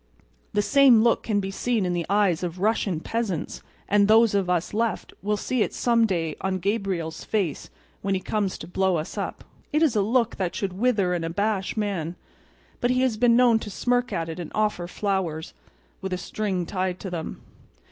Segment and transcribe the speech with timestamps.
[0.53, 4.49] The same look can be seen in the eyes of Russian peasants; and those of
[4.49, 7.69] us left will see it some day on Gabriel's face
[8.01, 9.43] when he comes to blow us up.
[9.71, 12.15] It is a look that should wither and abash man;
[12.79, 16.99] but he has been known to smirk at it and offer flowers—with a string tied
[17.01, 17.43] to them.